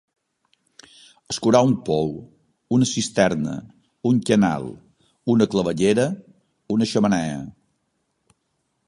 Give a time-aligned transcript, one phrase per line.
[1.33, 2.09] Escurar un pou,
[2.77, 3.53] una cisterna,
[4.13, 4.65] un canal,
[5.35, 6.07] una claveguera,
[6.77, 7.39] una xemeneia.